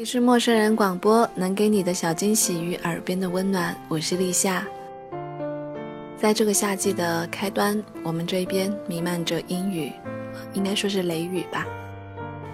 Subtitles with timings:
[0.00, 3.76] 你是陌生人广播，能给你的小惊喜与耳边的温暖。
[3.86, 4.66] 我是立夏。
[6.16, 9.92] 在这个夏季的开端，我们这边弥漫着阴雨，
[10.54, 11.66] 应该说是雷雨吧。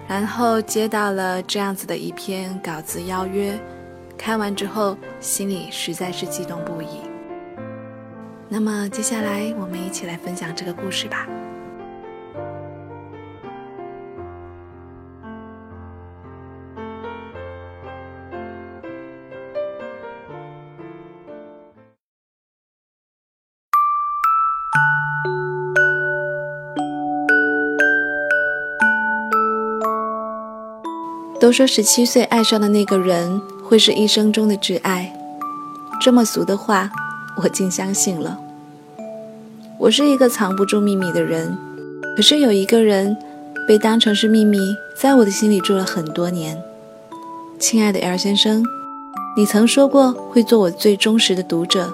[0.09, 3.57] 然后接到了这样子的一篇稿子邀约，
[4.17, 6.99] 看完之后心里实在是激动不已。
[8.49, 11.25] 那么接下来我们一起来分享这个故事吧。
[31.39, 35.13] 都说十七岁爱上的那个人会是一生中的挚爱，
[36.01, 36.89] 这么俗的话，
[37.43, 38.39] 我竟相信了。
[39.77, 41.55] 我是一个藏不住秘密的人，
[42.15, 43.15] 可是有一个人
[43.67, 44.57] 被当成是秘密，
[44.99, 46.57] 在我的心里住了很多年。
[47.59, 48.63] 亲爱的 L 先生，
[49.35, 51.93] 你曾说过会做我最忠实的读者，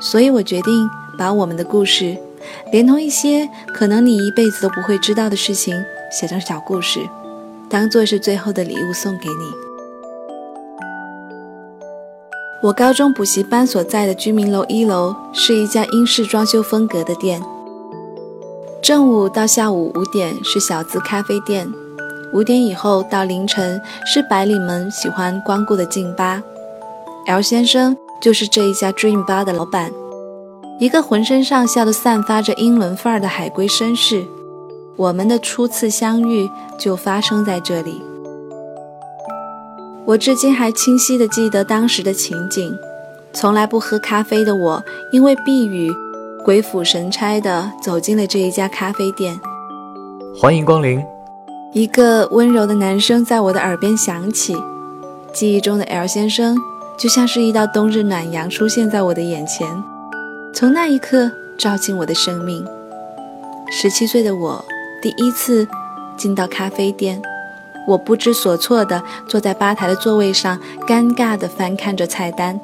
[0.00, 2.16] 所以我决定把我们的故事，
[2.70, 5.74] 连同一些可能你一辈子都不会知道的事情，
[6.12, 7.00] 写成小故事。
[7.68, 9.52] 当做是最后的礼物送给你。
[12.62, 17.40] 我高中补习班所在的居民楼一楼是一家英式装修风格的店。
[18.82, 21.72] 正午到下午五点是小资咖啡店，
[22.32, 26.42] 五点以后到凌晨是白领们喜欢光顾的劲吧。
[27.26, 29.92] L 先生就是这一家 Dream Bar 的老板，
[30.80, 34.24] 一个浑身上下都散发着英伦范儿的海归绅士。
[34.98, 38.02] 我们的初次相遇就发生在这里。
[40.04, 42.76] 我至今还清晰地记得当时的情景。
[43.32, 44.82] 从来不喝咖啡的我，
[45.12, 45.94] 因为避雨，
[46.44, 49.38] 鬼斧神差地走进了这一家咖啡店。
[50.36, 51.00] 欢迎光临。
[51.72, 54.56] 一个温柔的男声在我的耳边响起。
[55.32, 56.56] 记忆中的 L 先生，
[56.98, 59.68] 就像是一道冬日暖阳出现在我的眼前，
[60.52, 62.66] 从那一刻照进我的生命。
[63.70, 64.64] 十七岁的我。
[65.00, 65.66] 第一次
[66.16, 67.22] 进到咖啡店，
[67.86, 72.58] 我不知所措地坐在吧台的座位上，尴尬地翻看着菜单。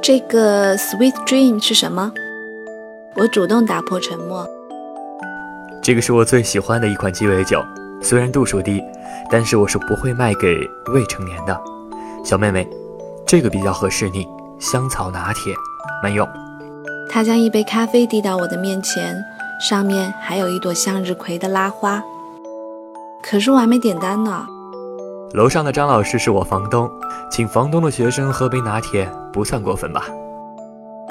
[0.00, 2.10] 这个 Sweet Dream 是什么？
[3.16, 4.48] 我主动打破沉默。
[5.82, 7.62] 这个是我最喜欢的一款鸡尾酒，
[8.00, 8.82] 虽然度数低，
[9.30, 10.56] 但是我是不会卖给
[10.94, 11.60] 未成年的。
[12.24, 12.66] 小妹妹，
[13.26, 14.26] 这个比较合适你，
[14.58, 15.54] 香草拿铁，
[16.02, 16.26] 慢用。
[17.10, 19.14] 他将一杯咖啡递到我的面前。
[19.60, 22.02] 上面还有一朵向日葵的拉花，
[23.22, 24.46] 可是我还没点单呢。
[25.32, 26.90] 楼上的张老师是我房东，
[27.30, 30.04] 请房东的学生喝杯拿铁不算过分吧？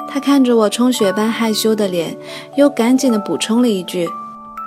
[0.08, 2.16] 他看着我充血般害羞的脸，
[2.56, 4.08] 又赶紧的补充了一句：“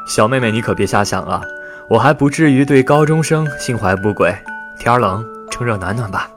[0.07, 1.41] 小妹妹，你可别瞎想了，
[1.89, 4.35] 我还不至于对高中生心怀不轨。
[4.79, 6.29] 天冷，趁热暖暖吧。”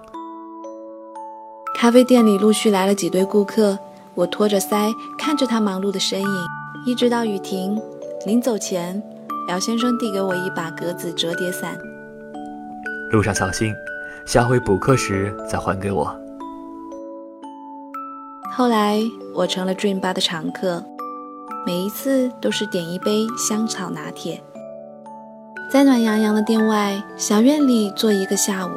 [1.76, 3.78] 咖啡店里陆续来了几对顾客，
[4.14, 6.59] 我托着腮看着他忙碌的身影。
[6.86, 7.80] 一直到雨停，
[8.24, 9.02] 临走前，
[9.48, 11.76] 姚先生递给我一把格子折叠伞。
[13.10, 13.74] 路上小心，
[14.24, 16.16] 下回补课时再还给我。
[18.52, 19.00] 后来
[19.34, 20.82] 我成了 Dream 吧的常客，
[21.66, 24.42] 每一次都是点一杯香草拿铁，
[25.70, 28.70] 在暖洋洋的店外小院里坐一个下午，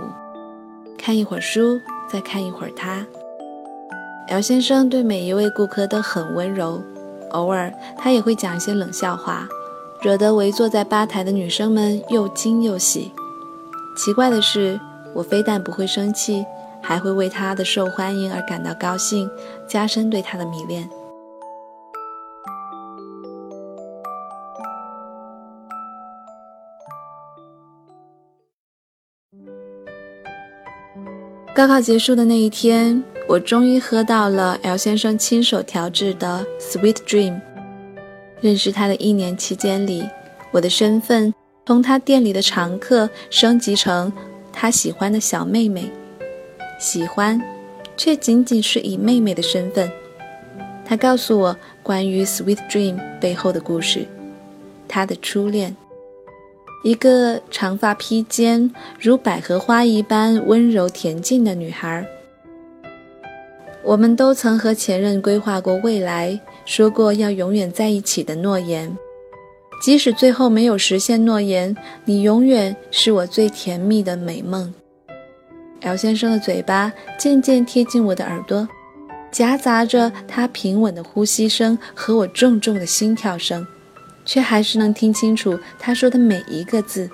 [0.98, 3.06] 看一会儿书，再看一会儿他。
[4.30, 6.82] 姚先生对每一位顾客都很温柔。
[7.34, 9.48] 偶尔，他也会讲一些冷笑话，
[10.02, 13.12] 惹得围坐在吧台的女生们又惊又喜。
[13.96, 14.80] 奇怪的是，
[15.14, 16.46] 我非但不会生气，
[16.82, 19.30] 还会为他的受欢迎而感到高兴，
[19.68, 20.90] 加深对他的迷恋。
[31.56, 33.04] 高考结束的那一天。
[33.28, 37.40] 我终于喝到了 L 先生亲手调制的 Sweet Dream。
[38.42, 40.04] 认识他的一年期间里，
[40.52, 41.34] 我的身份
[41.66, 44.12] 从他店里的常客升级成
[44.52, 45.90] 他喜欢的小妹妹，
[46.78, 47.42] 喜欢，
[47.96, 49.90] 却仅仅是以妹妹的身份。
[50.86, 54.06] 他告诉我关于 Sweet Dream 背后的故事，
[54.88, 55.76] 他的初恋，
[56.84, 62.06] 一个长发披肩、如百合花一般温柔恬静的女孩。
[63.84, 68.98] 我们都曾和前任规划过未来，说过要永远在一起的诺言。
[69.82, 71.76] 即使最后没有实现诺言，
[72.06, 74.74] 你永远是我最甜蜜的美梦。
[75.82, 78.66] L 先生的嘴巴渐渐贴近我的耳朵，
[79.30, 83.68] 夹杂着他平稳的呼吸声和我重重的心跳声，
[84.24, 87.10] 却还是能听清楚他说的每一个字。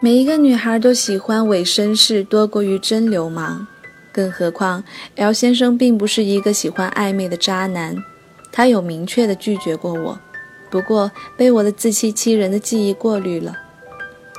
[0.00, 3.66] 每一个女孩都喜欢伪绅士多过于真流氓。
[4.14, 4.84] 更何况
[5.16, 7.96] ，L 先生并不是一个喜欢暧昧的渣男，
[8.52, 10.20] 他有明确的拒绝过我，
[10.70, 13.56] 不过被我的自欺欺人的记忆过滤了。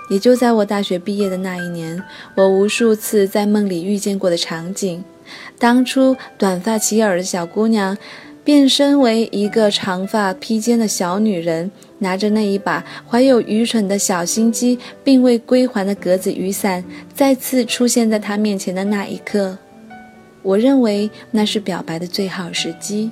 [0.09, 2.01] 也就在我大学毕业的那一年，
[2.35, 5.03] 我无数次在梦里遇见过的场景：
[5.59, 7.97] 当初短发齐耳的小姑娘，
[8.43, 19.57] 变身为一个长发披肩的小女人，拿着那一把怀有愚蠢的小心机并未归还的格子雨伞，再次出现在她面前的那一刻。
[20.45, 23.09] 我认为那是表白的最好时机，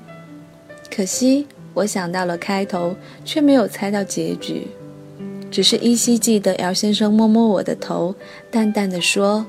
[0.95, 2.95] 可惜我想到了开头，
[3.25, 4.67] 却没有猜到结局。
[5.49, 8.13] 只是依稀记得姚先生摸摸我的头，
[8.51, 9.43] 淡淡的说：“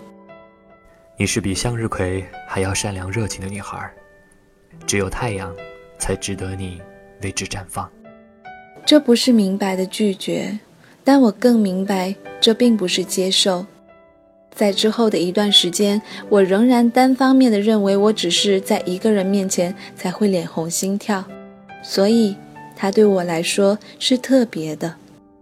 [1.19, 3.90] 你是比向日葵还要善良热情的女孩，
[4.86, 5.54] 只有太阳，
[5.98, 6.81] 才值得你
[7.20, 7.90] 为之绽放。”
[8.86, 10.58] 这不是明白的拒绝，
[11.04, 13.66] 但我更明白，这并不是接受。
[14.55, 21.25] 在之后的一段时间，我仍然单方面的认为，我只是在一个人面前才会脸红心跳，
[21.83, 22.37] 所以
[22.77, 24.95] 他对我来说是特别的。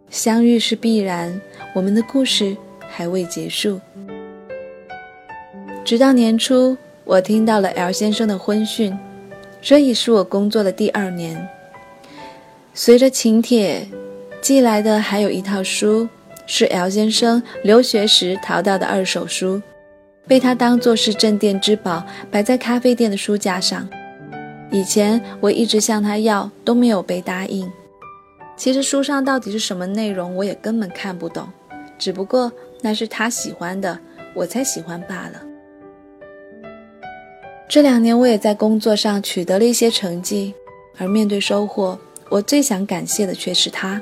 [0.09, 1.41] 相遇是必然，
[1.75, 2.57] 我们的故事
[2.89, 3.81] 还未结束。
[5.85, 8.99] 直到年初，我听到了 L 先生的婚讯，
[9.61, 11.49] 这已是我工作的第二年。
[12.73, 13.87] 随着请帖
[14.41, 16.09] 寄来的，还有一套书。
[16.47, 19.61] 是 L 先生留学时淘到的二手书，
[20.27, 23.89] 被他当作是镇店之宝，摆在咖啡店的书架上。
[24.71, 27.71] 以前我一直向他要，都没有被答应。
[28.57, 31.49] 其实书上到底是什么内容，我也根本看不懂，
[31.99, 32.51] 只不过
[32.81, 33.99] 那是他喜欢的，
[34.35, 35.43] 我才喜欢罢了。
[37.69, 40.55] 这两年我也在工作上取得了一些成绩，
[40.99, 41.99] 而面对收获，
[42.29, 44.01] 我最想感谢的却是他。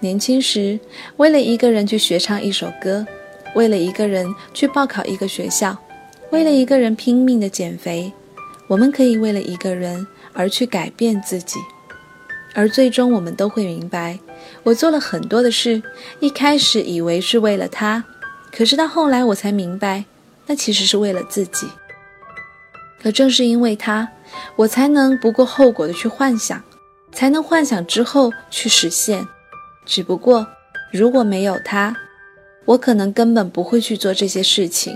[0.00, 0.78] 年轻时，
[1.16, 3.06] 为了一个人去学唱一首歌，
[3.54, 5.76] 为了一个人去报考一个学校，
[6.30, 8.12] 为了一个人拼命的减肥，
[8.68, 11.58] 我们可以为了一个人而去改变自己，
[12.54, 14.18] 而最终我们都会明白，
[14.62, 15.82] 我做了很多的事，
[16.20, 18.04] 一开始以为是为了他，
[18.52, 20.04] 可是到后来我才明白，
[20.46, 21.66] 那其实是为了自己。
[23.02, 24.06] 可正是因为他，
[24.56, 26.62] 我才能不顾后果的去幻想，
[27.12, 29.26] 才能幻想之后去实现。
[29.86, 30.46] 只不过，
[30.92, 31.96] 如果没有他，
[32.64, 34.94] 我可能根本不会去做这些事情。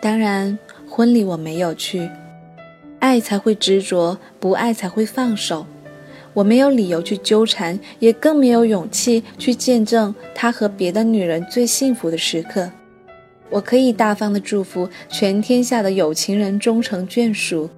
[0.00, 2.10] 当然，婚礼我没有去，
[2.98, 5.66] 爱才会执着，不爱才会放手。
[6.34, 12.70] 我没有理由去纠缠，也更没有勇气去见证他和别的女人最幸福的时刻。
[13.50, 17.70] 我可以大方的祝福全天下的有情人终成眷属，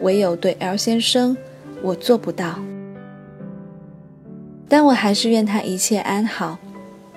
[0.00, 1.36] 唯有对 L 先生，
[1.82, 2.58] 我做不到。
[4.68, 6.58] 但我还是愿他一切安好。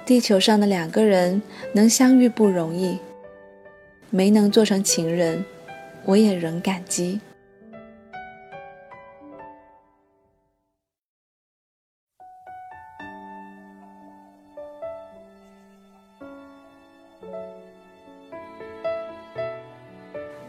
[0.06, 1.42] 地球上的两个人
[1.74, 2.98] 能相遇不容易，
[4.10, 5.44] 没能做成情人，
[6.06, 7.20] 我也仍感激。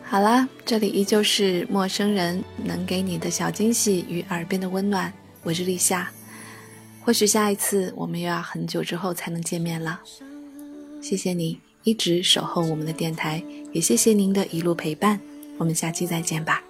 [0.02, 5.12] 好啦，这里依旧是陌生人能给你的小惊喜与耳边的温暖，
[5.42, 6.10] 我是立夏。
[7.08, 10.02] 或许下一次我们又要很久之后才能见面了。
[11.00, 15.18] 谢谢你一直守候我们的电台，也谢谢您的一路陪伴。
[15.56, 16.67] 我们下期再见吧。